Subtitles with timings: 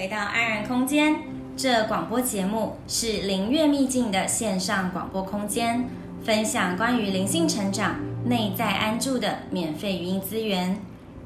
[0.00, 1.14] 回到安然空间。
[1.58, 5.90] 这广播节目是灵悦秘境的线上广播空间，
[6.24, 10.80] 分享关于灵性成长、内在安住的免费语音资源。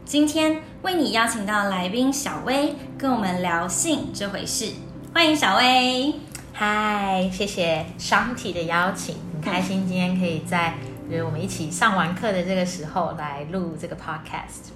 [0.04, 4.72] 今天为你邀请到来宾小薇，跟我们聊性这回事。
[5.14, 6.12] 欢迎小薇。
[6.52, 10.74] 嗨，谢谢 Shanti 的邀请，很开心今天可以在
[11.08, 14.72] 就是我们一起上完课的这个时候来录这个 podcast。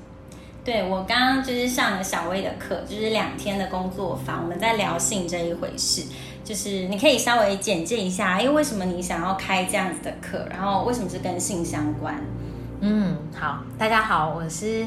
[0.68, 6.04] 对，我刚刚就是上了小薇的课，就是两天的工作坊，我们在聊性这一回事。
[6.44, 12.20] 就是你可以稍微简介一下，因为为什么你想要开这样子的课，然后为什么是跟性相关？
[12.82, 14.84] 嗯，好，大家好，我是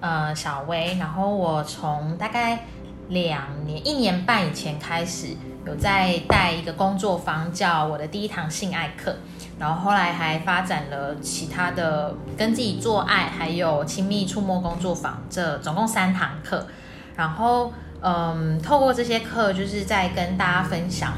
[0.00, 2.66] 呃小薇，然后我从大概
[3.08, 5.28] 两年一年半以前开始
[5.66, 9.16] 有在带一个工作坊，叫我的第一堂性爱课。
[9.62, 16.66] 然后后来还发展了其他的跟自己做爱，还有亲密触摸工作坊，这总共三堂课。
[17.14, 21.12] 然后，嗯，透过这些课，就是在跟大家分享，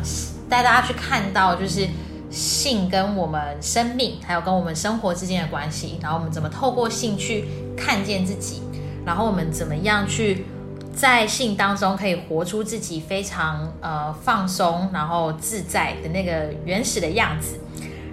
[0.46, 1.88] 带大家去看到，就是
[2.30, 5.98] 性跟我们生命，还有跟我们生活之间的关系。
[6.02, 8.62] 然后我们怎么透过性去看见自己，
[9.06, 10.44] 然后我们怎么样去
[10.94, 17.58] 在性当中可以活出自己非常呃放松，然后自在的那个原始的样子。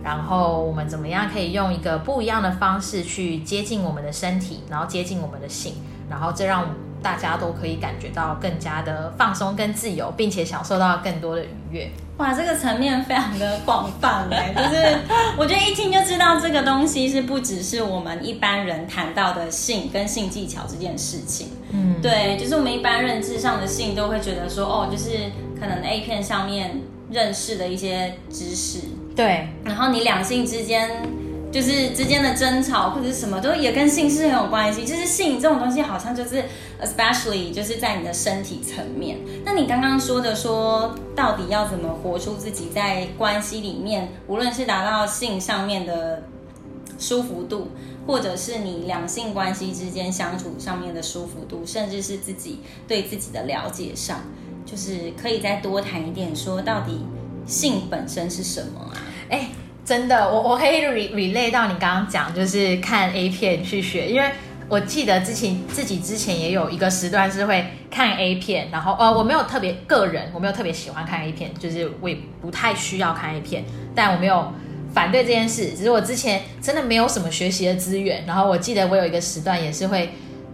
[0.04, 5.76] 然后我们怎么样可以用一个不一样的方式去接近我们的身体，然后接近我们的性，
[6.10, 6.68] 然后这让
[7.02, 11.92] 大家都可以感觉到更加的放松跟自由，并且享受到更多的愉悦。
[12.18, 15.00] 哇，这个层面非常的广泛哎，就是
[15.36, 21.48] 我觉得一听就知道这个东西是不只是我们一般人谈到的性跟性技巧这件事情。
[21.72, 26.80] 嗯，对，就是我们一般认知上的性都会觉得说，哦，就是可能 A 片上面
[27.10, 28.82] 认识的一些知识。
[29.16, 30.90] 对，然后你两性之间
[31.52, 34.86] 就是之间的争吵或者什么，都也跟性是很有关系。
[34.86, 36.46] 就是性这种东西，好像就是
[36.82, 39.18] especially 就是在你的身体层面。
[39.44, 46.24] 那你刚刚说的说，到底要怎么活出自己在关系里面，无论是达到性上面的
[46.98, 47.68] 舒服度，
[48.08, 54.22] 或者是你两性关系之间相处上面的舒服度，甚至是自己对自己的了解上，
[54.66, 57.06] 就是可以再多谈一点，说到底。
[57.52, 58.96] 性本身是什么啊？
[59.30, 59.48] 哎，
[59.86, 64.32] 真的，我我可以 relay 到你刚刚讲，就是看 A 片去学，因为
[64.70, 74.54] 我记得之前自己之前也有一个时段是会看 A 片，然后呃，我没有特别个人，我没有特别喜欢看 A 片，就是我也不太需要看 A 片，但我没有
[74.94, 80.10] 反对这件事，只是我之前真的没有什么学习的资源，然后我记得我有一个时段也是会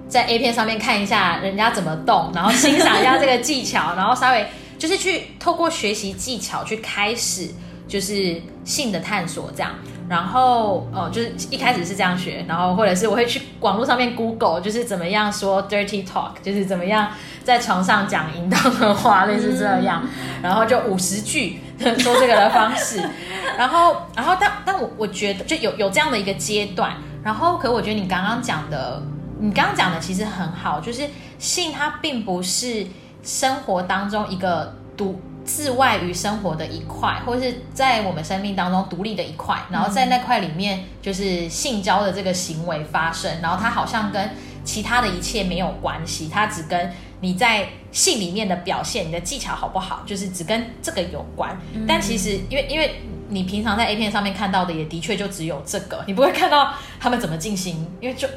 [0.10, 4.44] 在 A 片上面看一下人家怎么动，然后欣赏一下这个技巧，然后稍微。
[4.78, 7.50] 就是去透过学习技巧去开始，
[7.88, 9.72] 就是性的探索这样，
[10.10, 17.12] 然后哦，就是一开始是这样学，然后或者是我会去网络上面 Google，就是怎么样说 dirty talk，就是怎么样
[17.44, 20.04] 在床上讲淫荡的话，类似这样，
[20.42, 21.60] 然后就五十句
[21.98, 23.02] 说这个的方式，
[23.58, 29.02] 然后然后但但我我觉得就有有这样的一个阶段，然后可我觉得你刚刚讲的，
[29.40, 31.10] 你刚刚讲的其实很好，就是
[31.40, 32.86] 性它并不是。
[33.24, 44.30] 生活当中一个独自外于生活的一块，或者是在我们生命当中独立的一块，然后在那块里面就是性交的这个行为发生，然后它好像跟
[44.66, 46.92] 其他的一切没有关系，它只跟
[47.22, 51.58] 你在性里面的表现，你的技巧好不好，就是只跟这个有关。
[51.88, 58.28] 但其实因为因为你平常在 A 片上面看到的也的确就只有这个，你不会看到他们怎么进行，因为就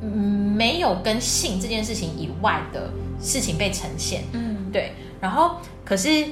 [0.00, 2.88] 嗯没有跟性这件事情以外的。
[3.22, 6.26] 事情被呈现，嗯，对，然后可是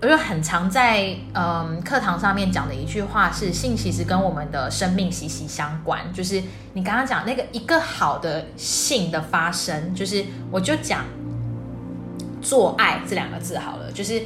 [0.00, 6.00] 我就很常在嗯课堂上面讲的一句话是，性其实跟我们的生命息息相关。
[6.12, 6.42] 就是
[6.72, 11.04] 你刚刚讲那个一个好的性的发生，就是我就讲
[12.40, 14.22] 做爱这两个字好了，就是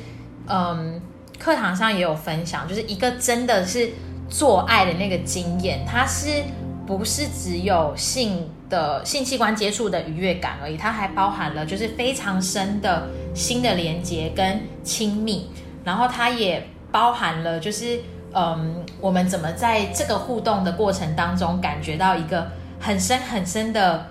[0.47, 1.01] 嗯，
[1.39, 3.91] 课堂上也有分享，就是一个真的是
[4.31, 6.43] 做爱的那个经验，它是
[6.87, 10.77] 不是只有性的性器官接触的愉悦感而已？
[10.77, 15.51] 它还包含了就是非常深的心的连接跟亲密，
[15.85, 18.01] 然后它也包含了就是
[18.33, 22.51] 嗯，我们怎么在这个互动的过程当中感觉到一个
[22.81, 24.07] 很深很深的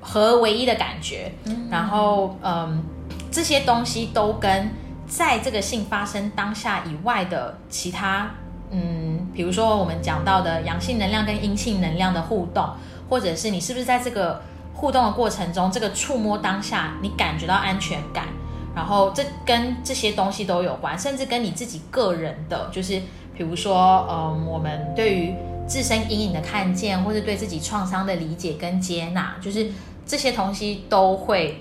[0.00, 1.30] 合而为一的感觉，
[1.70, 2.82] 然后嗯。
[3.28, 4.70] 这些东西都跟
[5.06, 8.30] 在这个性发生当下以外的其他，
[8.70, 12.68] 嗯，比如说我们讲到的阳性能量跟阴性能量的互动，
[13.08, 14.42] 或者是你是不是在这个
[14.74, 18.26] 互动的过程中，这个触摸当下你感觉到安全感，
[18.74, 23.00] 然后这跟这些东西都有关，甚至跟你自己个人的，就是
[23.36, 25.34] 比如说，嗯，我们对于
[25.66, 29.70] 自身阴影的看见，或者对自己创伤的理解跟接纳，就是
[30.06, 31.60] 这些东西都会。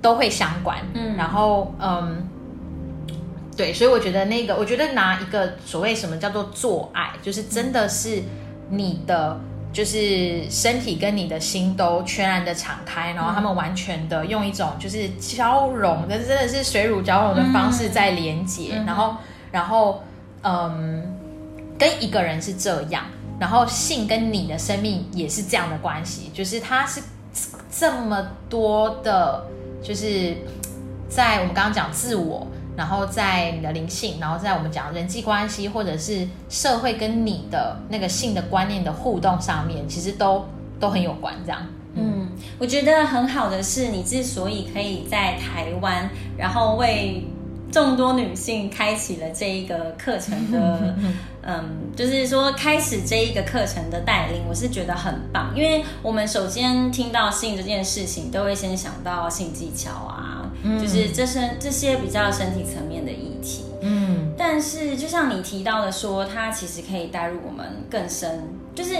[0.00, 2.24] 都会相关，嗯，然后嗯，
[3.58, 8.22] 对，所以我觉得那个，我觉得拿一个所谓什么叫做做爱，就是真的是
[8.70, 9.36] 你的，
[9.72, 19.16] 就是身体跟你的心都全然的敞开，然后他们完全的用一种就是交融，但是真的是水乳交融的方式在连接，嗯，然后，
[19.50, 20.04] 然后
[20.42, 21.18] 嗯，
[21.76, 23.04] 跟一个人是这样，
[23.40, 27.02] 然后性跟你的生命也是这样的关系，就是它是
[27.76, 29.44] 这么多的。
[29.80, 30.36] 就是
[31.08, 32.44] 在我们刚刚讲自我，
[32.78, 40.46] 然后在你的灵性，然后在我们讲人际关系，或者是社会跟你的那个性的观念的互动上面，其实都
[40.78, 41.34] 都很有关。
[41.44, 41.60] 这样，
[41.94, 47.26] 嗯，我觉得很好的是，你之所以可以在台湾，然后为
[47.72, 50.94] 众多女性开启了这一个课程的，
[51.42, 60.17] 嗯，就是说开始这一个课程的带领，我是觉得很棒，因为我们首先听到性这件事情，都会先想到性技巧啊，
[60.62, 68.42] 嗯、就是这身这些比较身体层面的议题，嗯，但是就像你提到的说，它其实可以带入我们更深，
[68.74, 68.94] 就是。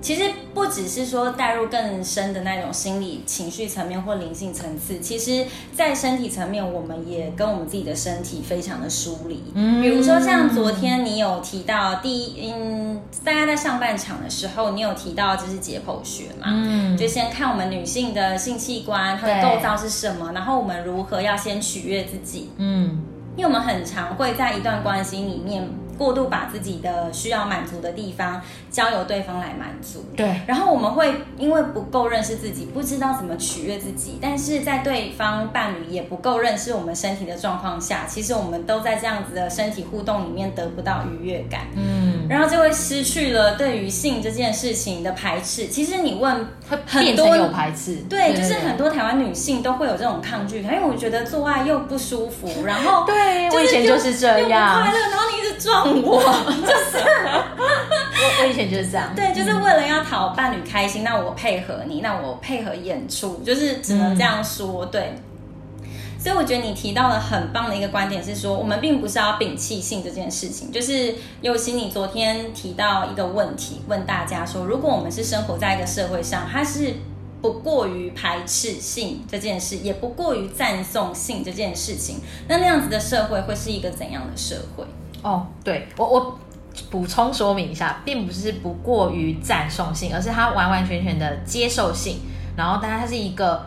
[0.00, 9.42] 其实不只是说带入更深的那种心理情绪层面或灵性层次，其实，在身体层面，我们也跟我们自己的身体非常的疏离。
[9.54, 23.02] 嗯，比如说像昨天你有提到第一，嗯，大家在上半场的时候，你有提到就是解剖学嘛，嗯，就先看我们女性的性器官它的构造是什么，然后我们如何要先取悦自己，嗯，
[23.36, 25.68] 因为我们很常会在一段关系里面。
[25.98, 28.40] 过度把自己的需要满足的地方
[28.70, 30.40] 交由对方来满足，对。
[30.46, 42.07] 然后我们会因为不够认识自己，不知道怎么取悦自己，但是在对方伴侣也不够认识我们身体的状况下，其实我们都在这样子的身体互动里面得不到愉悦感，嗯。
[42.28, 45.68] 然后就会失去了对于性这件事情的排斥。
[45.68, 46.46] 其实你问
[46.86, 56.02] 很多有排斥，对，就是很多台湾女性都会有这种抗拒感，因为我觉得做爱又不舒服，然后对，我以前就是这样，快乐，然后你一直撞。
[56.02, 56.98] 我就是
[57.58, 65.14] 我，我以前就是这样，对，就是为了要讨伴侣开心，那我配合你，那我配合演出，就是只能这样说，对。
[66.18, 76.94] 所以我觉得你提到了很棒的一个观点是说，我们并不是要摒弃性这件事情，就是尤其你昨天提到一个问题，问大家说，如果我们是生活在一个社会上，它是
[77.40, 82.16] 不过于排斥性这件事，也不过于赞颂性这件事情，
[82.48, 84.84] 那那样子的社会会是一个怎样的社会？
[85.22, 86.38] 哦，对，我我
[86.90, 92.18] 补充说明一下，并不是不过于赞颂性，而是他完完全全的接受性，
[92.56, 93.66] 然后当然他是一个，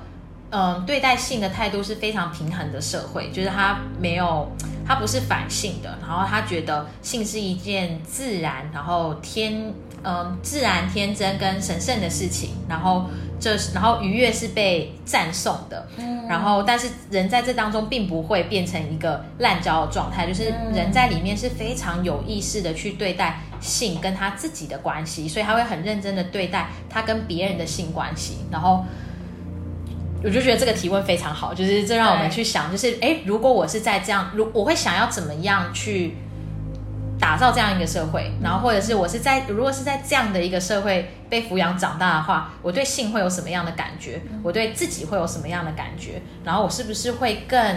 [0.51, 4.51] 嗯，对待性的态度是非常平衡的社会，就是他没有，
[4.86, 13.05] 他不是反性的，然后他觉得性是一件自然，然后天，嗯，自然天真跟神圣的事情，然后。
[13.43, 28.86] 这，然后愉悦是被赞颂的，嗯，然后但是人在这当中并不会变成一个滥交的状态，就是人在里面是非常有意识的去对待性跟他自己的关系，所以他会很认真的对待他跟别人的性关系，然后
[30.24, 36.16] 我就觉得这个提问非常好，就是这让我们去想，就是哎，如果我是在这样，如我会想要怎么样去。
[37.20, 44.20] 打造这样一个社会，然后或者是我是在如果是在这样的一个社会被抚养长大的话，我对性会有什么样的感觉？
[44.42, 46.20] 我对自己会有什么样的感觉？
[46.44, 47.75] 然后我是不是会更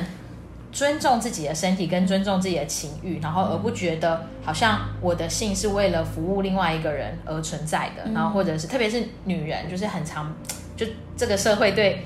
[0.73, 3.21] 尊重自己的身体，跟尊重自己的情欲？
[3.21, 8.11] 然后而不觉得好像我的性是为了服务另外一个人而存在的？
[8.15, 10.35] 然后或者是特别是女人，就是很常
[10.75, 10.87] 就
[11.19, 12.03] 这个社会对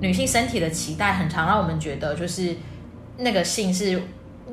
[0.00, 2.56] 女性身体的期待，很常让我们觉得就是
[3.18, 4.02] 那个性是。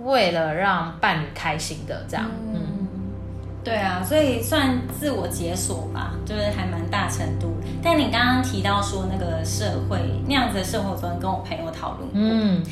[0.05, 2.87] 为了让伴侣开心的这样，嗯，
[3.63, 7.53] 对啊，所以算自我解锁吧，就是还蛮大程度。
[7.83, 12.63] 但你刚刚提到说那个社会那样子的社会，我昨天跟我朋友讨论过，嗯，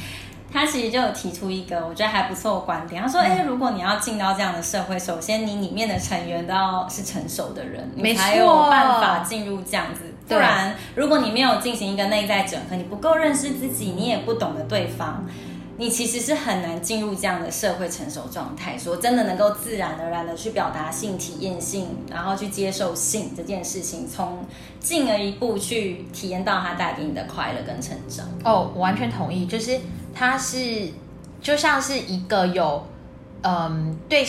[0.51, 10.01] 他其实就有提出一个我觉得还不错的观点，他说：“哎、嗯，如果你要进到这样的社会，首先你里面的成员都要是成熟的人，你才有办法进入这样子。
[10.29, 15.25] 不然，如果你没有进行一个内在整合，你不够认识自己，你也不懂得对方。”
[15.79, 24.45] 你其实是很难进入这样的社会成熟状态，说真的能够自然而然的去表达性、体验性，然后去接受性这件事情，从
[24.81, 28.27] 进而一步去体验到它带给你的快乐跟成长。
[28.43, 29.79] 哦，我完全同意，就是
[30.13, 30.89] 它是
[31.41, 32.85] 就像是一个有，
[33.43, 34.27] 嗯，对，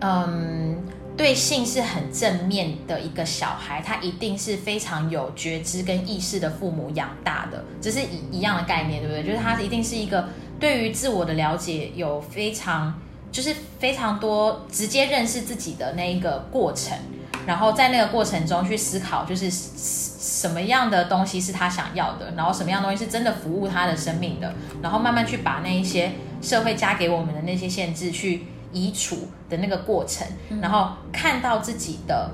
[0.00, 0.73] 嗯。
[1.16, 9.22] 对性是很正面的一个小孩，他一定是非常有觉知跟意识的父母养大的，这是一一样的概念，对不对？
[9.22, 10.28] 就是他一定是一个
[10.58, 16.98] 对于自我的了解有非常，就是非常多直接认识自己的那一个过程，
[17.46, 24.52] 然后在那个过程中去思考，就是什么样的东西是他想要的，然后什么样东西是真的服务他的生命的，
[24.82, 26.10] 然后慢慢去把那一些
[26.42, 28.46] 社会加给我们的那些限制去。
[28.74, 29.16] 移除
[29.48, 30.26] 的那个过程，
[30.60, 32.30] 然后看到自己的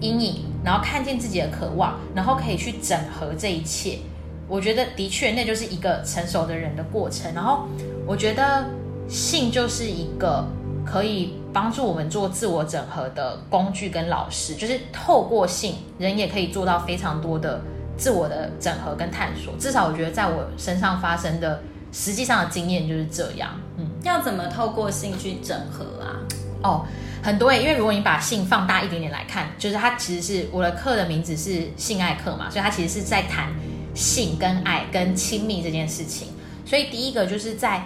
[0.00, 3.98] 阴影，然后看见自己的渴望，然后可以去整合这一切。
[4.46, 7.32] 我觉得的确，那就是一个成熟的人的过程。
[7.34, 7.66] 然后
[8.06, 8.66] 我觉得
[9.08, 10.46] 性就是一个
[10.84, 17.60] 可以帮助我们做自我整合的工具跟老师，就是透过性，人也可以做到非常多的
[17.96, 19.54] 自我的整合跟探索。
[19.58, 21.62] 至少我觉得在我身上发生的。
[21.92, 26.16] 实际上的经验就是这样，嗯，要怎么透过性去整合啊？
[26.62, 26.86] 哦，
[27.22, 33.52] 很多诶，因为如果你把性放大一点点来看，就是它其实是我的课的名字是性爱课嘛，所以它其实是在谈
[33.94, 36.28] 性跟爱跟亲密这件事情。
[36.64, 37.84] 所以第一个就是在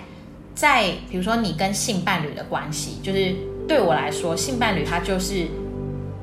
[0.55, 3.35] 在比如说你跟性伴侣的关系，就是
[3.67, 5.49] 对我来说，性伴侣它就是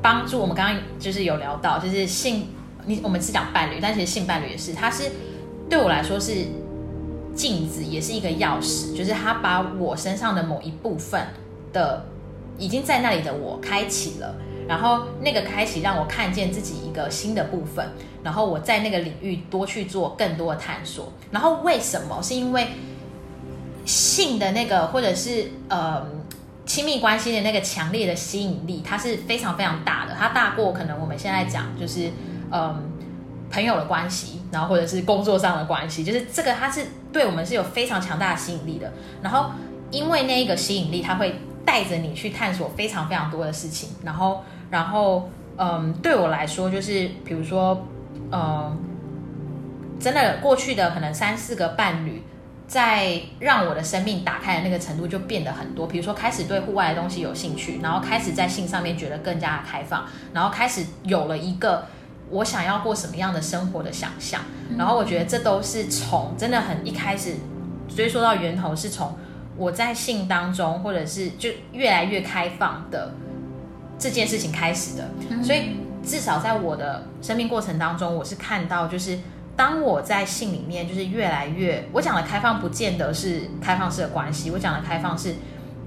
[0.02, 2.48] 帮助我们刚刚就是有聊到，就是性
[2.86, 5.12] 你我们是讲伴侣，但其实性伴侣也是，它是
[5.70, 6.46] 对我来说是。
[7.36, 11.28] 镜子也是一个钥匙，就是他把我身上的某一部分
[11.72, 12.06] 的
[12.58, 14.36] 已经在那里的我开启了，
[14.68, 17.86] 然后那个开启让我看见自己一个新的部分，
[18.24, 21.12] 然后我在那个领域多去做更多的探索。
[21.32, 22.22] 然后为什么？
[22.22, 22.68] 是因为
[23.86, 26.06] 性的那个或者是呃
[26.66, 32.12] 亲密关系的那个强烈的吸引力，它是非常非常大的，它大过可能我们现在讲就是
[32.52, 32.93] 嗯。
[33.54, 38.92] 朋友的关系，然后或者是工作上的关系，就是这个，它是对我们是有非常强大的吸引力的。
[39.22, 39.52] 然后，
[39.92, 43.90] 因为那一个吸引力，它会带着你去探索非常非常多的事情。
[44.04, 47.86] 然后，然后，嗯，对我来说，就是比如说，
[48.32, 48.76] 嗯，
[50.00, 52.24] 真的过去的可能三四个伴侣，
[52.68, 55.86] 在让我的生命打开的那个程度就变得很多。
[55.86, 61.86] 比如说，开始对户外的东西有兴趣，然后开始在性上面觉得更加的开放，然后开始有了一个。
[62.34, 64.42] 我想要过什么样的生活的想象，
[64.78, 67.36] 然后我觉得这都是从真的很一开始，
[67.88, 69.16] 所以说到源头是从
[69.56, 73.14] 我在性当中，或者是就越来越开放的
[74.00, 75.10] 这件事情开始的。
[75.44, 79.20] 所以至少在我的生命过程当中，我是看到，就是
[79.56, 85.36] 当我在性里面，就是越来越，我讲的开放不见得是开放式的关系，我讲的开放是。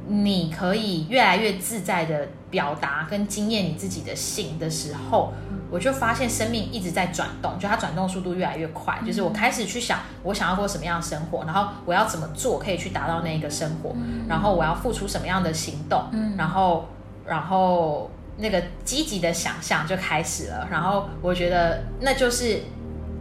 [0.08, 5.32] 你可以越来越自在的表达跟经验你自己的性的时候，
[5.70, 8.98] 我就发现生命一直在转动，就它转动速度越来越快。
[9.06, 13.94] 就是我开始去想，我想要过什么样的生活，然后我要怎么做可以去达到那个生活，
[14.28, 16.04] 然后我要付出什么样的行动，
[16.36, 16.88] 然后，
[17.26, 20.68] 然后那个积极的想象就开始了。
[20.70, 22.62] 然后我觉得那就是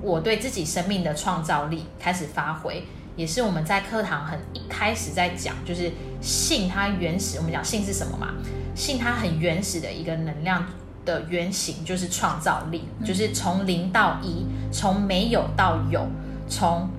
[0.02, 2.86] 我对自己生命的创造力开始发挥。
[3.16, 8.34] 也是我们在课堂很一开始在讲，就是性它原始，我们讲性是什么嘛？
[8.76, 10.66] 性它很原始的一个能量
[11.06, 16.06] 的原型就是创造力，就是从零到一，从没有到有，
[16.50, 16.90] 从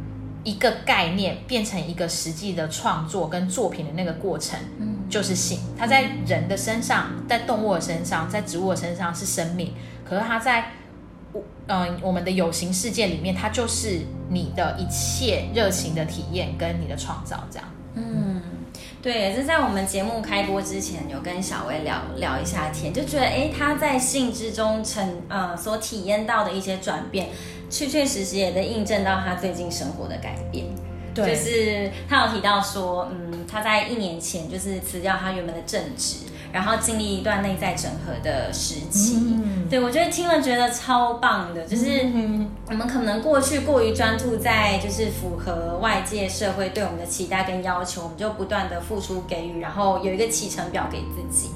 [0.45, 4.59] 一个概念变成一个实际的创作跟作品的那个过程，
[5.11, 5.59] 就是性。
[5.77, 9.73] 它在人的身上，在动物的身上，在植物的身上是生命，
[10.05, 10.73] 可是它在
[11.33, 11.43] 我。
[11.69, 17.69] 嗯，我们的有形世界里面，它就是你的一切热情的体验跟你的创造，这样。
[17.95, 18.41] 嗯，
[19.07, 27.29] 对，也是在我们节目开播之前，有跟小薇聊聊一下天，就觉得，哎，他在性之中成呃所体验到的一些转变，
[27.71, 30.67] 确确实实也在印证到他最近生活的改变。
[31.15, 36.27] 对，就是他有提到说，嗯，他在一年前就是辞掉他原本的正职。
[36.57, 42.07] 然后经历一段内在整合的时期，嗯、对，我觉得听了觉得超棒的，就是
[42.71, 51.51] 我们可能过去过于专注在就是符合外界社会对我们的期待跟要求，我们就不断的付出给予，然后有一个启程表给自己。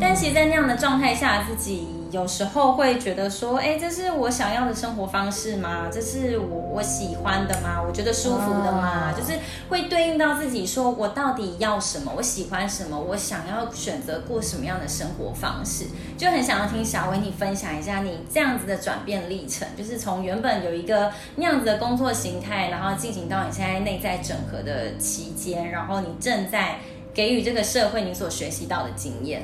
[0.00, 5.88] 但其实，在那样的状态下，自己有时候会觉得说，哎，这是我想要的生活方式吗？
[5.92, 7.80] 这是我我喜欢的吗？
[7.80, 9.12] 我觉得舒服的吗？
[9.16, 9.38] 就是
[9.68, 12.12] 会对应到自己，说我到底要什么？
[12.16, 12.98] 我喜欢什么？
[12.98, 15.86] 我想要选择过什么样的生活方式？
[16.18, 26.80] 就很想要听小薇你分享一下你这样子的转变历程，就是从原本有一个那样子的工作形态，然后进行到你现在内在整合的期间，然后你正在
[27.14, 29.42] 给予这个社会你所学习到的经验。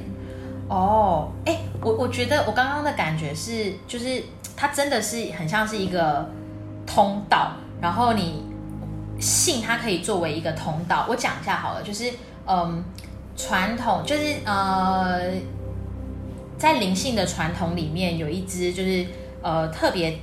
[0.69, 4.23] 哦，哎，我我觉得我刚刚的感觉是，就是
[4.57, 6.29] 它真的是很像是一个
[6.85, 8.45] 通道，然后你
[9.21, 11.07] 性它可以作为一个通道。
[11.09, 12.11] 我讲一下好了，就是
[12.47, 12.83] 嗯，
[13.37, 15.21] 传统就是呃，
[16.59, 19.07] 在灵性的传统里面有一支就是
[19.43, 20.19] 呃特别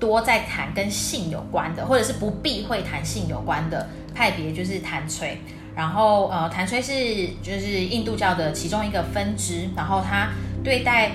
[0.00, 5.38] 多在谈跟性有关的，或者是不避讳谈性有关的派别，就是谭崔。
[5.76, 6.92] 然后，呃，谭崔是
[7.42, 10.30] 就是印度教的其中一个分支，然后他
[10.64, 11.12] 对待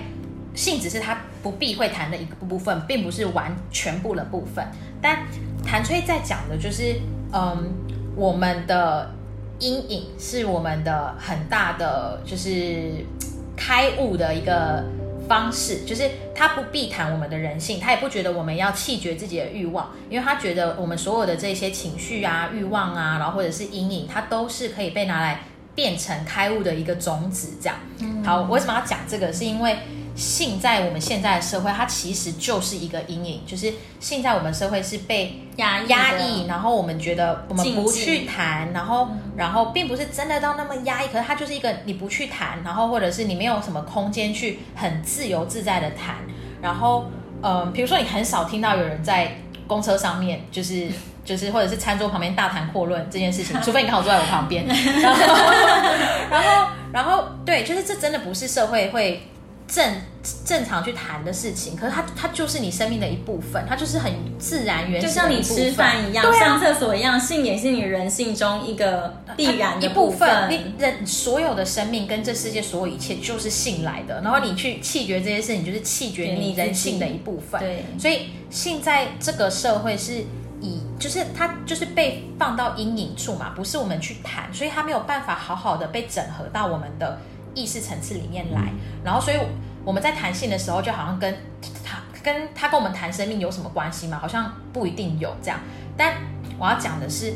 [0.54, 4.64] 性只是他不避讳谈的一个部分，并不是完全部的部分。
[5.02, 5.24] 但
[5.66, 7.02] 谭崔在讲的就是，
[7.34, 7.74] 嗯，
[8.16, 9.10] 我们的
[9.58, 13.04] 阴影是我们的很大的就是
[13.58, 14.86] 开悟的一个。
[15.28, 27.58] 方式就是他不避谈我们的人性，他也不觉得我们要弃绝自己的欲望，因为他觉得我们所有的这些情绪啊、欲望啊，然后或者是阴影，它都是可以被拿来变成开悟的一个种子。
[27.62, 29.32] 这样，嗯、好，我为什么要讲这个？
[29.32, 29.78] 是因为。
[30.22, 46.18] 性在我们现在的社会，它其实就是一个阴影，就是性在我们社会是被压压抑，然后我们觉得我们不去谈，然后然后并不是真的到那么压抑，可是它就是一个你不去谈，然后或者是你没有什么空间去很自由自在的谈，
[46.62, 47.06] 然后
[47.42, 49.36] 嗯，比如说你很少听到有人在
[49.66, 50.88] 公车上面，就是
[51.26, 55.20] 就是或者是餐桌旁边大谈阔论这件事情， 除非你刚好坐在我旁边，然后
[56.30, 59.24] 然后然后对，就是这真的不是社会会。
[59.74, 59.96] 正
[60.44, 70.28] 正常去谈的事情，可是它它就是你生命的一部分，它就是很自然原始，就像你吃饭一样，啊、上厕所一样，性也是你人性中一个必然的部分。
[70.28, 77.58] 一部分，你人所有的生命跟这世界所有一切就是性来的，然后你去弃绝这些事情，就是弃绝你人性的一部分。
[77.62, 80.26] 对，所以性在这个社会是
[80.60, 87.18] 以，就是它就是被放到阴影处嘛，不是我们去谈，所以它没有办法好好的被整合到我们的。
[87.54, 88.72] 意识层次里面来，
[89.04, 89.38] 然后所以
[89.84, 91.36] 我们在谈性的时候，就好像跟
[91.84, 94.18] 他跟他跟我们谈生命有什么关系吗？
[94.22, 95.60] 好像不一定有这样。
[95.98, 96.16] 但
[96.58, 97.34] 我要讲的是，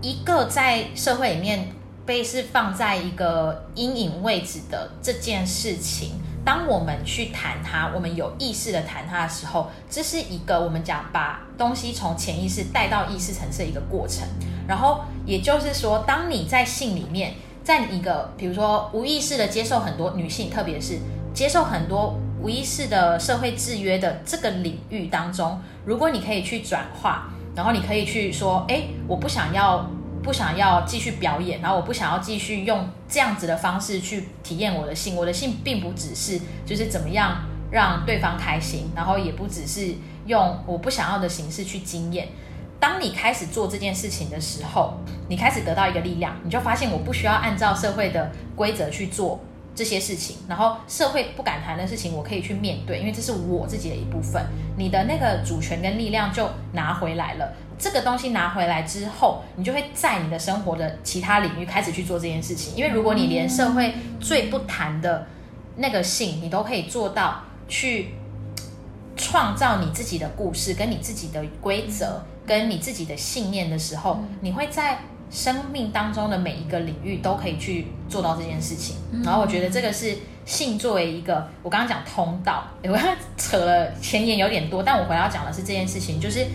[0.00, 1.68] 一个在社会里面
[2.06, 6.12] 被是放在一个阴影位置的这件事情，
[6.44, 14.26] 当我们去谈它，我们有意识的谈它的时候，这是一个我们讲把东西从潜意识带到意识层次的一个过程。
[14.68, 17.34] 然后也就是说，当你在性里面。
[17.70, 20.98] 在一个比如说无意识的接受很多女性，特别是
[21.32, 29.88] 接受很多无意识的社会制约的这个领域当中，如果你可以去转化，然后你可以去说，哎，我不想要，
[30.20, 37.36] 不想要继续表演，然后我不想要继续用这样子的方式去体验我的性，我的性并不只是就是怎么样
[37.70, 39.94] 让对方开心，然后也不只是
[40.26, 42.26] 用我不想要的形式去经验。
[42.80, 44.94] 当你开始做这件事情的时候，
[45.28, 49.38] 你开始得到一个力量，你就发现我不需要按照社会的规则去做
[49.74, 54.42] 这些事情，然后社会不敢谈的事情，我可以去面对，因为这是我自己的一部分。
[54.78, 57.52] 你的那个主权跟力量就拿回来了。
[57.78, 62.74] 这个东西拿回来之后，你就会在你的生活的其他领域开始去做这件事情。
[62.76, 65.26] 因为如果你连社会最不谈的
[65.76, 68.14] 那个性，你都可以做到去
[69.16, 72.22] 创造你自己的故事跟你自己的规则。
[72.46, 74.98] 跟你自己的信念的时候，嗯、你会在
[75.30, 78.96] 生命当中的每一个领域都可以去做到这件事情。
[79.12, 86.46] 嗯、然后我觉得这个是性作为一个，我刚刚讲通道， 我刚刚扯了前言有点多，但我回来要讲的是这件事情，就是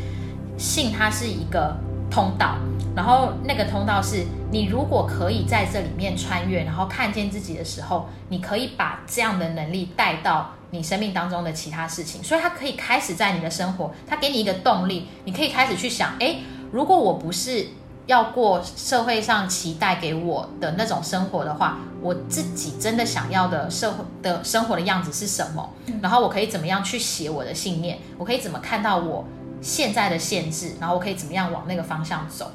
[0.57, 1.77] 性它是一个
[2.11, 2.57] 通道，
[2.95, 10.51] 然后那个通道是你如果可以在这里面穿越，然后看见自己的时候，你可以把这样的能力带到。
[10.75, 17.67] 你生命当中的其他事情，所以它可以开始在你的生活，它给你一个动力，你可以开始去想，诶，如果我不是
[18.05, 25.73] 要过社会上期待给我的那种生活的话，我自己真的想要的社会的生活的样子是什么？
[26.01, 27.97] 然后我可以怎么样去写我的信念？
[28.17, 29.25] 我可以怎么看到我
[29.61, 30.75] 现在的限制？
[30.79, 32.51] 然后我可以怎么样往那个方向走？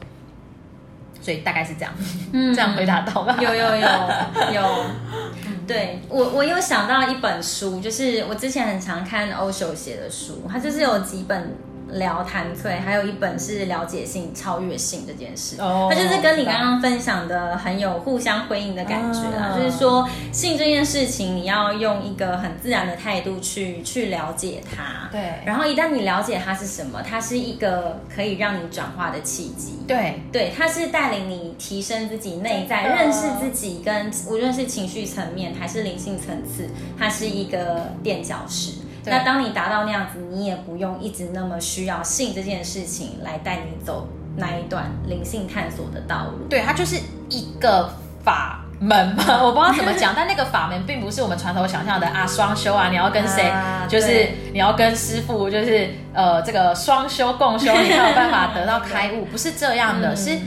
[1.20, 1.92] 所以大概是这样，
[2.32, 3.36] 嗯， 这样回答到吧？
[3.40, 3.88] 有有有
[4.54, 4.84] 有。
[5.70, 11.54] 对我，我又想到一本书，就是我之前很常看欧秀写的书，他就是有几本
[11.92, 15.60] 聊谈退，还有一本是了解性、超越性这件事。
[15.60, 25.08] 哦，它就是跟你刚刚分享的很有互相回应的感觉啊，就是说性这件事情，你要用一个很自然的态度去去了解它。
[25.10, 25.20] 对。
[25.44, 29.78] 然后一旦你了解它是什么，它是一个可以让你转化的契机。
[29.86, 38.72] 对对，它是带领你提升自己内在、认识自己，跟无论是情绪层面还是灵性层次，它是一个垫脚石。
[39.04, 46.46] 那当你达到那样子，你也不用一直那么需要性这件事情来带你走那一段灵性探索的道路。
[46.48, 46.96] 对，它就是
[47.28, 47.90] 一个
[48.22, 60.38] 法门嘛， 我不知道怎么讲，但那个法门并不是我们传统想象的啊，双修啊，你要跟谁，啊、就是你要跟师傅，就是呃，这个双修共修，你才有办法得到开悟，不是这样的，嗯、是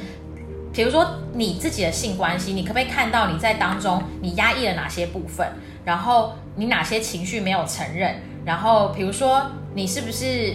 [0.72, 5.48] 比如说你自己的性关系，你可不可以看到你在当中你压抑了哪些部分，
[5.86, 8.16] 然后你哪些情绪没有承认？
[8.46, 9.42] 然后，比如说，
[9.74, 10.54] 你是不是？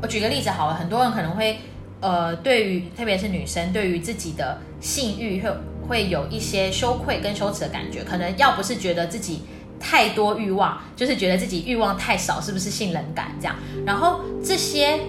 [0.00, 1.58] 我举个例子好了，很多人可能会，
[2.00, 5.50] 呃，对于特别是女生，对于自己的性欲会
[5.88, 8.04] 会有一些羞愧跟羞耻的感觉。
[8.04, 9.42] 可能要不是觉得自己
[9.80, 13.56] 太多欲望，就是觉得自己欲望太少，是不是性冷感这样？
[13.84, 15.00] 然后这些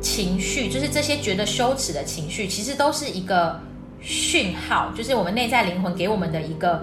[0.00, 3.60] 情绪，就是这些觉得羞耻的情绪，其实都是一个
[4.00, 6.82] 讯号，就是我们内在灵魂给我们的一个。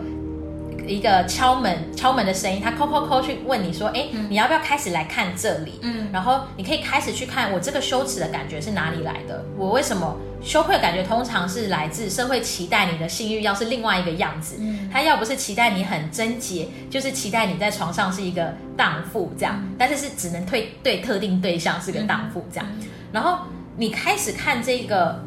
[0.85, 9.43] 一个敲门敲门的声音，他扣扣扣去问你说：“哎，你要不要开始来看这里？”嗯，然后你可以开始去看我这个羞耻的感觉是哪里来的？
[9.57, 11.03] 我为什么羞愧的感觉？
[11.03, 14.57] 通常是来自社会期待你的性欲要是另外一个样子。
[14.59, 22.65] 嗯，他要不是期待你很贞洁，就是期待你在床上是一个荡妇这样，但是是只能对对特定对象是个荡妇这样。
[23.11, 23.39] 然后
[23.77, 25.23] 你开始看这个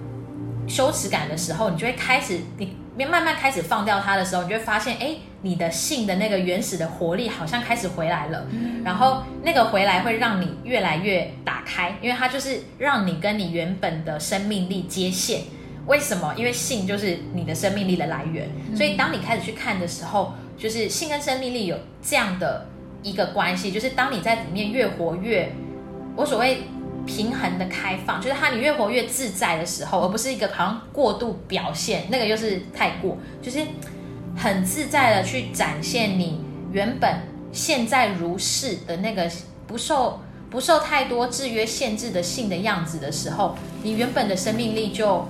[0.68, 2.76] 羞耻感的时候，你就会开始你。
[3.04, 8.46] 慢慢开始放掉它的时候，你就会发现，哎，你的性的那个原始的活力好像开始回来了。
[8.50, 8.82] 嗯。
[8.82, 15.42] 然后那个回来会让你越来越打开，因为它就是让你跟你原本的生命力接线。
[15.86, 16.34] 为什么？
[16.36, 18.48] 因为性就是你的生命力的来源。
[18.74, 22.66] 所以当你开始去看的时候，就是性跟生命力有这样的
[23.02, 25.52] 一个关系，就是当你在里面越活越，
[26.16, 26.62] 我所谓。
[27.06, 33.60] 平衡的开放，就是他你越活越自在的时候，而不是一个好像过度表现，那个又是太过，就是
[34.36, 37.20] 很自在的去展现你原本
[37.52, 39.30] 现在如是的那个
[39.66, 45.26] 不受不受太多制约限制的性的样子的时候，你原本的生命力就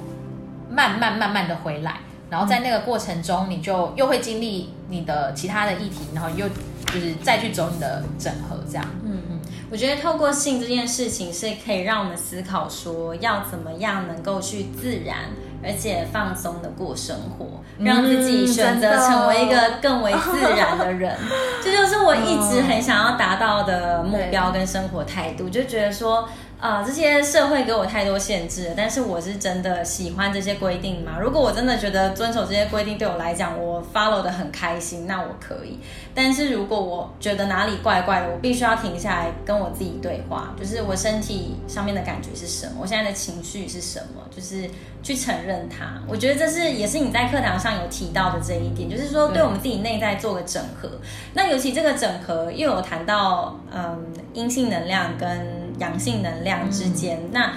[0.70, 6.48] 慢慢慢慢的回来，然后在那个过程中，你就又会经历你的其他的议题，然后又
[6.86, 9.35] 就是再去走你的整合，这样，嗯嗯。
[9.70, 15.30] 我觉得透过性这件事情是可以让我们思考说，要怎么样能够去自然
[15.62, 21.16] 而且放松的过生活，让自己选择成为一个更为自然的人。
[21.62, 26.28] 这就是我一直很想要达到的目标跟生活态度，就觉得说。
[26.58, 31.18] 啊、呃，这些社会给我太多限制了，但是我是真的喜欢这些规定吗？
[31.20, 35.78] 如果我真的觉得遵守这些规定对我来讲，我 follow 的很开心，那我可以。
[36.14, 44.66] 但是如果我觉得哪里怪怪的，我必须要停下来跟我自己对话，就是我身体上面的感觉是什么，我现在的情绪是什么，就是
[45.02, 46.00] 去承认它。
[46.08, 50.88] 我觉得这是也是你在课堂上有提到的这一点，就是说对我们自己内在做个整合。
[51.34, 55.65] 那尤其这个整合又有谈到，嗯，阴性能量跟。
[55.78, 57.52] 阳性能量之间，嗯，那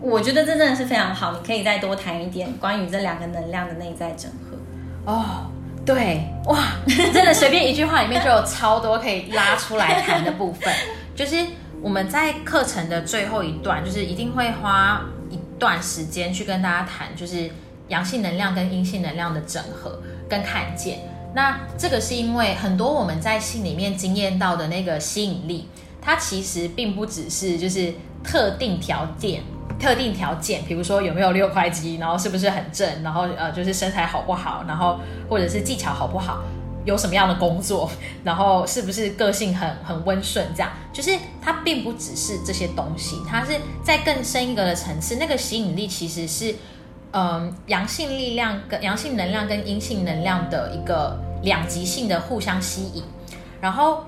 [0.00, 1.32] 我觉得这真的是非常好。
[1.32, 5.12] 你可以再多谈一点关于这两个能量的内在整合。
[5.12, 5.50] 哦，
[5.84, 10.72] 对，哇， 真的随便一句话里面就有超多可以拉出来谈的部分。
[11.16, 11.36] 就是
[11.80, 17.50] 我们在课程的最后一段，就是一定会花一段时间去跟大家谈，就是
[17.88, 20.98] 阳性能量跟阴性能量的整合跟看见。
[21.34, 25.68] 那这个是因为很多我们在性里面经验到的那个吸引力。
[26.04, 29.42] 它其实并不只是就是特定条件、
[29.80, 36.42] 特定条件，比如说有没有六块肌，然后是不是很正，然后呃就是身材好不好，然后或者是技巧好不好，
[36.84, 37.90] 有什么样的工作，
[38.22, 46.54] 然后是不是个性很很温顺，这样就是它并不只是这些东西，它是在更深一个的层次，那个吸引力其实是
[47.12, 53.02] 嗯阳性力量跟阳性能量跟阴性能量的一个两极性的互相吸引，
[53.60, 54.04] 然后。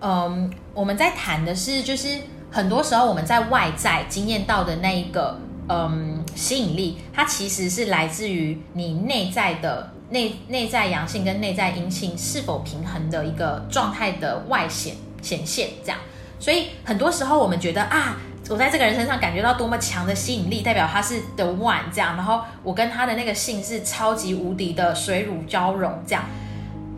[0.00, 2.18] 嗯，我们在谈的是，就是
[2.50, 15.98] 很多时候我们在外在经验到的那一个嗯吸引力，它其实是来自于你内在的内内在阳性跟内在阴性是否平衡的一个状态的外显显现，这样。
[16.38, 18.18] 所以很多时候我们觉得啊，
[18.50, 26.22] 我在这个人身上感觉到多么强的吸引力，代表他是 the one 这样，然后我跟他的那个性是超级无敌的水乳交融，这样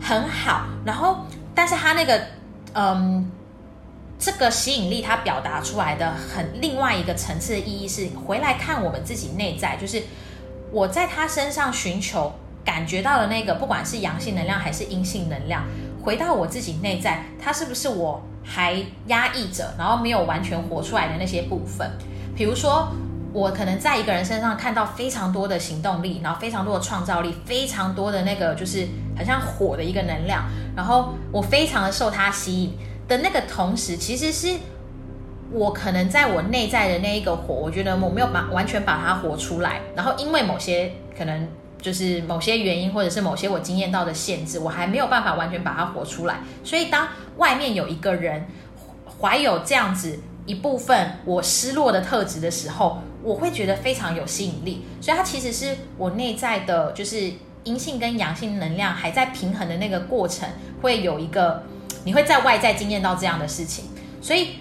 [0.01, 0.65] 很好。
[0.85, 2.21] 然后，但是他那个。
[2.73, 3.31] 嗯，
[4.17, 10.03] 这个吸引力它表达出来的很另外一个层次的意义是，回来看我们自己内在，就是
[10.71, 15.65] 我在他身上寻求感觉到的那个，不管是阳性能量还是阴性能量，
[16.03, 21.89] 回到我自己内在，它是不是我还压抑着，然后没有完全活出来的那些部分？
[22.35, 22.89] 比如说，
[23.31, 30.43] 我可能在一个人身上看到非常多的行动力，然后非常多的创造力，非常多的那个就是很像火的一个能量，
[30.75, 32.77] 然后我非常的受他吸引。
[33.07, 34.55] 的那个同时，其实是
[35.51, 39.81] 我可能在我内在的那一个火，我觉得我没有把完全把它活出来。
[39.95, 41.47] 然后因为某些可能
[41.81, 46.41] 就是某些原因，或者是某些我经验到的限制，我还没有办法完全把它活出来。
[46.63, 48.45] 所以当外面有一个人
[49.19, 54.85] 怀有这样子一部分我失落的特质的时候，我会觉得非常有吸引力。
[55.01, 57.31] 所以它其实是我内在的，就是
[57.63, 60.47] 阴性跟阳性能量还在平衡的那个过程，
[60.81, 61.63] 会有一个。
[62.05, 63.83] 你会在外在经验到这样的事情，
[64.21, 64.51] 所以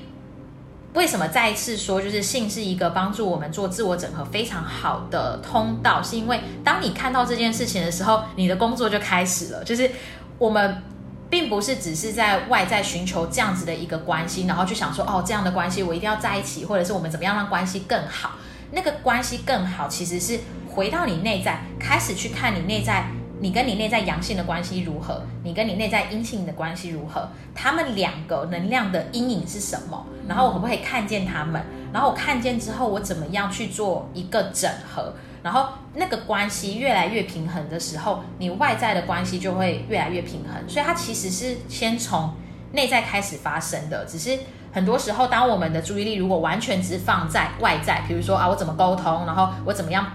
[0.92, 9.62] 为什么再一次说，就是性是一个帮助我们做自我整合非常好的通道，是因为当你看到这件事情的时候，你的工作就开始了。
[9.62, 9.88] 就是
[10.36, 10.82] 我们
[11.30, 18.32] 并不是只是在外在寻求这样子的一个关系，然后去想说，哦，这样的关系我一定要在一起，或者是我们怎么样让关系更好。
[18.72, 23.06] 那个关系更好，其实是回到你内在，开始去看你内在。
[23.40, 25.22] 你跟你内在阳性的关系如何？
[25.44, 27.28] 你跟你内在阴性的关系如何？
[27.54, 30.04] 他们两个能量的阴影是什么？
[30.26, 31.62] 然后我可不可以看见他们？
[31.92, 35.14] 然后我看见之后，我怎么样去做一个整合？
[35.40, 40.68] 然后那个关系越来越平衡的时候，你外在的关系就会越来越平衡。
[40.68, 42.34] 所以它其实是先从
[42.72, 44.04] 内在开始发生的。
[44.04, 44.36] 只是
[44.78, 50.06] 很多时候，当我们的注意力如果完全只是放在外在，比如说啊，我怎么沟通，然后我怎么样。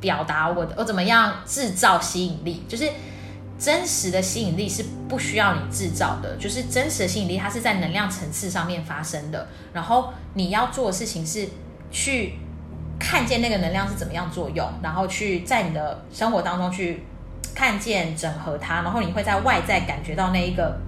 [0.00, 2.64] 表达我的，我怎么样制造吸引力？
[2.66, 2.88] 就是
[3.58, 9.46] 真实的吸引力是不需要你制造的，就是真实的吸引力它是在能量层次上面发生的。
[9.74, 11.46] 然后你要做的事情是
[11.90, 12.38] 去
[12.98, 17.04] 看见那个能量是怎么样作用，然后去在你的生活当中去
[17.54, 20.80] 看见整合它，然后你会在外在感觉到那一个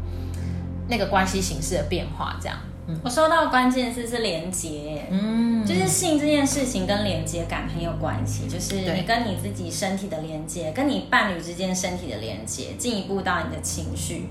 [0.89, 2.57] 那个关系形式的变化，这样。
[2.93, 14.29] 嗯、我收到关键字是连接，嗯，就是性这件事情跟连接感很有关系，就是你跟你自己身体的连接，跟你伴侣之间身体的连接，进一步到你的情绪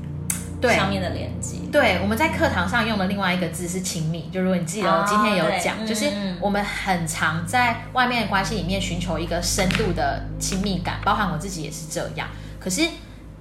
[0.62, 1.58] 对上面的连接。
[1.71, 6.06] 对，我们在课堂上用的另外一个字是亲密，就如果你记得我今天有讲，哦、就是
[6.39, 12.28] 我们很常在外面的关系里面寻求一个深度的亲密感，包含我自己也是这样。
[12.60, 12.88] 可是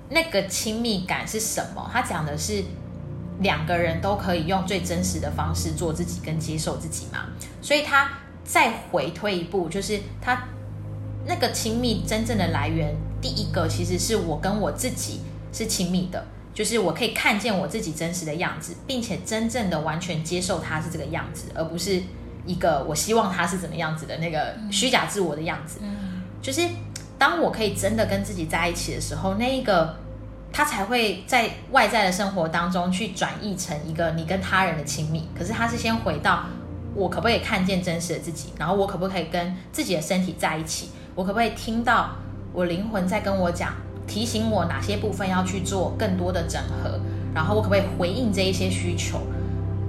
[0.08, 1.90] 那个亲密感是什么？
[1.92, 2.64] 他讲的是。
[3.40, 7.26] 两个人都可以用最真实的方式做自己跟接受自己嘛，
[7.62, 8.10] 所以他
[8.44, 10.46] 再回推一步，就是他
[11.26, 15.20] 那个亲密真正的来源，第一个其实是我跟我自己
[15.52, 16.22] 是亲密的，
[16.52, 22.02] 就是我可以看见我自己真实的样子，并且真正的完全接受他是这个样子，而不是
[22.44, 25.80] 一个我希望他是怎么样子的那个虚假自我的样子。
[26.42, 26.62] 就是
[27.18, 29.96] 当我可以真的跟自己在一起的时候，那一个。
[30.52, 36.44] 他才会在外在的生活当中去转译成一个你跟他人的亲密，可是他是先回到
[36.94, 42.10] 我可不可以看见真实的自己，然后我可不可以跟自己的身体在一起，我可不可以听到
[42.52, 43.72] 我灵魂在跟我讲，
[44.06, 46.98] 提醒我哪些部分要去做更多的整合，
[47.32, 49.20] 然后我可不可以回应这一些需求？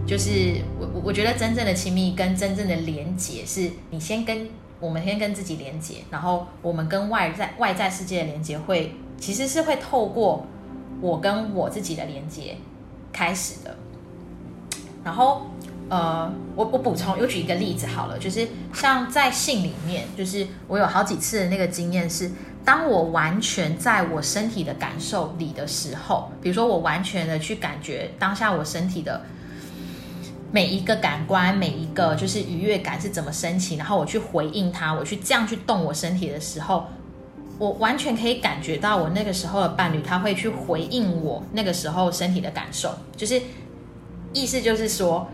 [0.05, 4.47] 就是我我觉得真正的亲密跟真正的连结是你先跟
[4.79, 8.93] 我们先跟自己连结，然后我们跟外在外在世界的连结会。
[9.21, 10.43] 其实是会透过
[10.99, 12.57] 我跟我自己的连接
[13.13, 13.77] 开始的，
[15.03, 15.43] 然后
[15.89, 22.31] 呃，我我补充，又举一个例子好了，就是像在性里面，就是我有好几次的那个经验是，
[22.65, 29.21] 当我完全在我身体的感受里的时候，比如说我完全的去感觉当下我身体的
[30.51, 36.87] 每一个感官，每一个就是愉悦感是怎么升起，然后我去回应它，我去这样去动我身体的时候。
[37.61, 43.39] 我完全可以感觉到，我那个时候的伴侣他会去回应我那个时候身体的感受，就是
[44.33, 45.27] 意思就是说，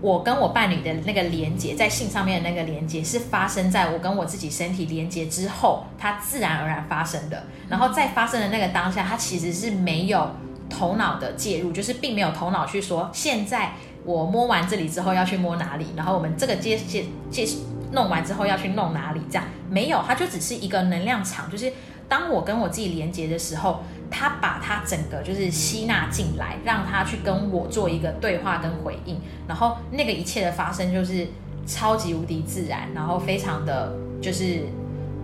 [0.00, 7.42] 我跟我伴侣的那个连接，在性上面的那个连接，是发生在我跟我自己身体连接之后，它自然而然发生的。
[7.68, 10.30] 然后在发生的那个当下，它其实是没有
[10.70, 13.72] 头脑的介入，就是并没有头脑去说，现在
[14.04, 17.44] 我摸完这里之后要去摸哪里，然后我们这个接接接。
[17.92, 19.20] 弄完之后要去弄哪里？
[19.30, 21.50] 这样没有，它就只是一个能量场。
[21.50, 21.72] 就是
[22.08, 29.20] 当我跟我自己连接的时候，它把它整个就是吸纳进来，让它去跟我做一个对话跟回应。
[29.46, 31.26] 然后那个一切的发生就是
[31.66, 34.62] 超级无敌自然，然后非常的就是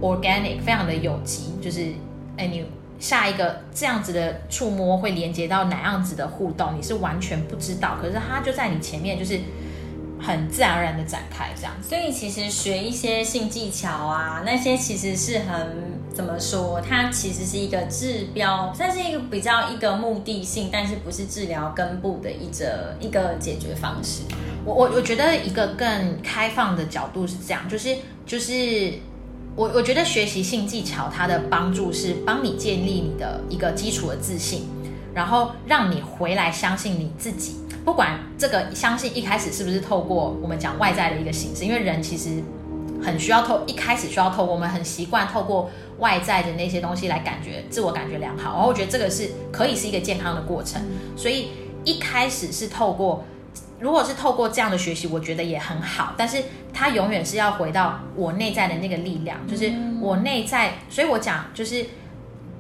[0.01, 1.55] organic，非常的有机。
[1.63, 1.93] 就是
[2.37, 2.65] 哎，你
[2.99, 7.97] 下一个这样子的触摸会连接到哪样子的互动，你是完全不知道。
[8.01, 9.41] 可是它就在你前面，就是
[10.25, 11.73] 很自然而然的展开这样。
[11.83, 16.81] 所以其实学一些性技巧啊，那些其实是很怎么说？
[16.81, 24.23] 它其实是一个治标，算是一个比较一个目的性，但是不是治疗根部的一个一个解决方式。
[24.65, 28.95] 我我我觉得一个更开放的角度是这样，就是就是。
[29.57, 34.67] 我我觉得学习性技巧，它的帮助是帮你建立你的一个基础的自信，
[35.15, 37.57] 然后让你回来相信你自己。
[37.85, 42.43] 不管这个相信一开始是不是透过我们讲外在的一个形式，因为人其实
[43.03, 48.53] 很需要透，一开始需要透过我们很习惯透过外在的那些东西来感觉自我感觉良好。
[48.55, 50.83] 然后我觉得这个是可以是一个健康的过程，
[51.17, 51.51] 所以
[51.85, 53.25] 一开始是透过。
[53.81, 60.75] 如果是透过这样的学习，我觉得也很好，但是它永远是要回到我内在的那个力量，就是我内在。
[60.89, 61.85] 所以我讲，就是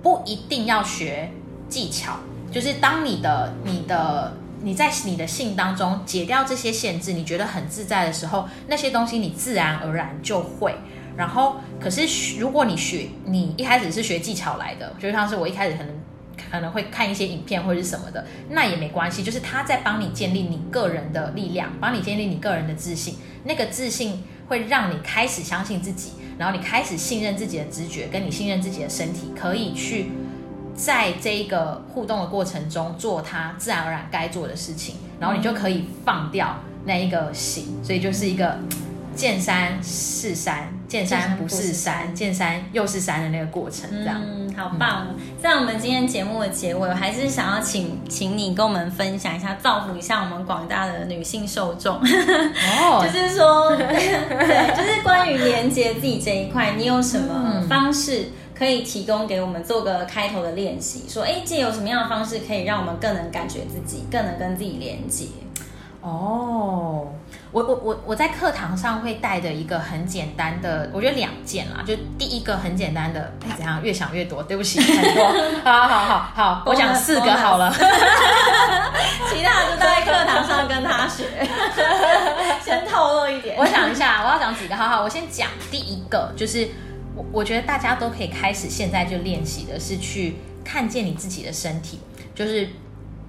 [0.02, 1.30] 不一定要学
[1.68, 2.18] 技巧，
[2.54, 10.76] 就是当你的、你的、你在你的性当中解掉这些限制，你觉得很自在的时候，那些东西你自然而然就会。
[11.16, 15.92] 然后，可是如果你学，你一开始是学技巧来的，就像是我一开始可能。
[16.50, 23.16] 可能会看一些影片或者是什么的，那也没关系，就是他在帮你建立你个人的力量，帮你建立你个人的自信。
[23.44, 30.10] 那个自信会让你开始相信自己，然后你开始信任自己的直觉，跟你信任自己的身体，可以去
[30.74, 38.58] 在这一个互动的过程中做他自然而然该做的事情，然后你就可以放掉那一个心，所以就是一个。
[39.16, 45.06] 见山是山，见山不是山，见山又是山的那个过程，这样，嗯，好棒。
[45.08, 51.94] 嗯、在我们今天节目的结尾，我还是想要请，请你跟我们分享一下，造福一下我们广大的女性受众。
[51.94, 61.08] 哦， 就是说， 对，就是关于连接自己这一块，你有什么方式可以提供给我们做个开头的练习？
[61.08, 65.26] 说，哎，这有什么样的方式可以让我们更能感觉自己，更能跟自己连接？
[66.00, 67.08] 哦。
[67.50, 73.80] 我我我我在课堂上会带的一个很简单的，我觉得两件啦，就第一个很简单的，哎，怎样？
[73.80, 75.24] 越想越多，对不起，很多，
[75.62, 77.72] 好好好好，我讲四个好了，
[79.30, 81.24] 其他的就在课堂上跟他学，
[82.60, 83.54] 先透露一点。
[83.56, 86.68] 我想一下，我要讲几个，好好，我先讲第一个，就是
[87.14, 92.00] 我我觉得大家都可以开始现在就练习的是去看见你自己的身体，
[92.35, 92.68] 就是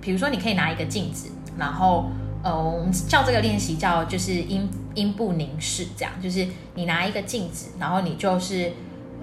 [0.01, 2.09] 比如说你可以拿一个镜子，然后。
[2.45, 8.71] 呃，我们叫这个练习叫就是阴阴部凝视，这样就是你拿一个镜子，然后你就是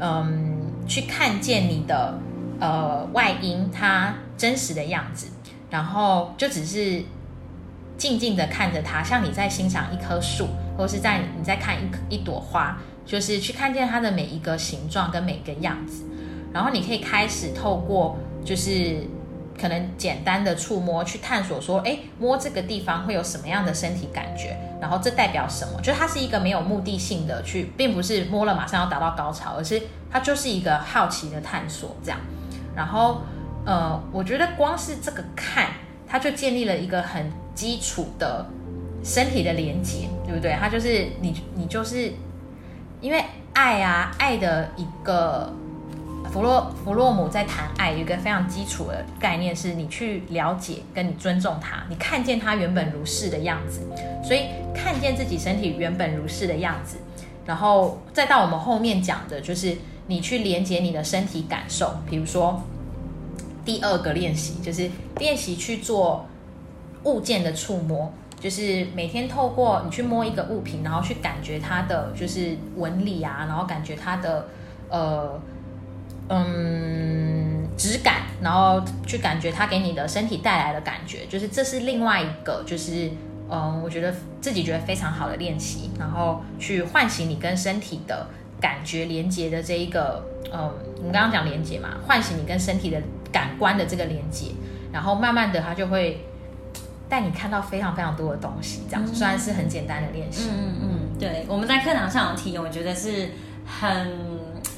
[0.01, 2.19] 嗯去看见你的
[2.59, 5.29] 呃外阴它真实的样子，
[5.71, 7.05] 然后就只是
[7.97, 16.05] 静静的看着它，像你在欣赏一棵树，或是在你在看一一朵花，就是去看见它的每一个形状跟每个样子，
[16.53, 19.07] 然后你可以开始透过就是。
[19.55, 24.57] 可能简单的触摸去探索，说，哎，摸这个地方会有什么样的身体感觉？
[24.81, 25.81] 然后这代表什么？
[25.83, 32.19] 就它是一个没有目的性的去，并不是摸了马上要达到高潮，而是它就是一个好奇的探索这样。
[32.75, 33.21] 然后，
[33.65, 35.69] 呃，我觉得光是这个看，
[36.09, 38.45] 它就建立了一个很基础的
[39.05, 40.57] 身体的连接，对不对？
[40.59, 42.11] 它就是你，你就是
[43.03, 45.53] 因为爱啊，爱的一个。
[46.33, 53.81] 弗洛弗洛姆在谈爱，有一个非常基础的概念，是你去了解跟你尊重他，你看见他原本如是的样子，
[54.25, 56.97] 所以看见自己身体原本如是的样子，
[57.45, 62.63] 然后再到我们后面讲的，就是你去连接你的身体感受，比如说
[63.63, 66.25] 第二个练习就是练习去做
[67.05, 68.11] 物件的触摸，
[68.43, 74.49] 就是每天透过你去摸一个物品，然后去感觉它的就是纹理啊，然后感觉它的
[74.91, 75.41] 呃。
[76.29, 83.11] 嗯，质感，然后去感觉它给你的身体带来的感觉，就是这是另外一个，就是
[83.51, 88.27] 嗯，我觉得自己觉得非常好的练习，然后去唤醒你跟身体的
[88.61, 94.53] 感觉连接的这一个，嗯，我们刚刚讲连接嘛，唤醒你跟身体的感官的这个连接，
[94.91, 96.25] 然后慢慢的它就会
[97.13, 103.29] 带你看到非常非常多的东西，这样子，虽然是很简单的练习，嗯嗯嗯，对，我们在课堂上有提，我觉得是
[103.67, 104.11] 很。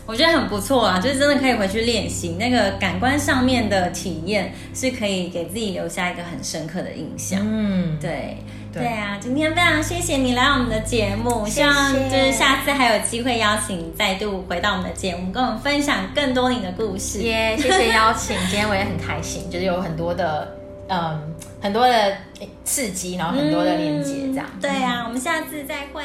[0.06, 7.40] 我觉得很不错啊，就是真的可以回去练习那个感官上面的体验，是可以给自己留下一个很深刻的印象。
[7.42, 8.36] 嗯，对，
[8.70, 17.22] 对，啊，今天非常谢谢你来我们的节目，希望就是下次还有机会邀请你再度回到我们的节目，跟我们分享更多你的故事。
[17.22, 20.54] 耶，谢谢邀请，今天我也很开心，就是有很多的
[20.88, 22.14] 嗯很多的
[22.62, 24.60] 刺激，然后很多的连接，这样、嗯。
[24.60, 26.04] 对啊，我们下次再会。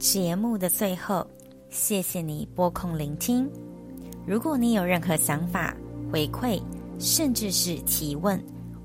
[0.00, 1.24] 节目的最后。
[1.70, 3.48] 谢谢你拨空聆听，
[4.26, 5.74] 如果你有任何想法、
[6.12, 6.60] 回馈，
[6.98, 8.38] 甚至是提问，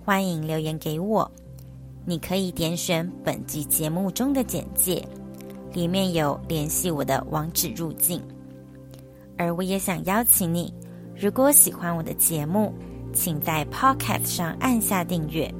[0.05, 1.29] 欢迎留言给我。
[2.05, 5.05] 你可以点选本集节目中的简介，
[5.73, 8.21] 里面有联系我的网址入境。
[9.37, 10.71] 而我也想邀请你，
[11.13, 12.71] 如果喜欢我的节目，
[13.17, 15.51] 请在 Podcast 上按下订阅，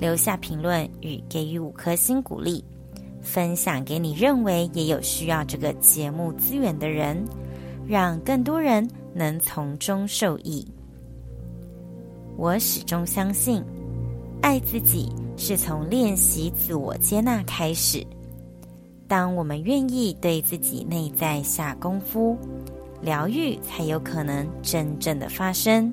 [0.00, 2.64] 留下评论与给予五颗星鼓励，
[3.22, 7.24] 分享给你认为也有需要这个节目资源的人，
[7.86, 10.66] 让更多人能从中受益。
[12.36, 13.62] 我始终相信，
[14.42, 18.04] 爱自己是从练习自我接纳开始。
[19.06, 22.36] 当我们愿意对自己内在下功夫，
[23.00, 25.92] 疗愈才有可能真正的发生，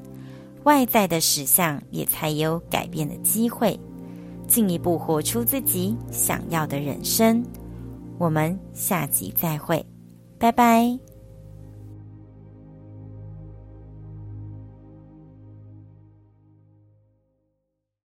[0.68, 3.80] 外在的实相也才有改变的机会，
[4.50, 7.42] 进一步活出自己想要的人生。
[8.18, 9.86] 我们下集再会，
[10.38, 11.07] 拜拜。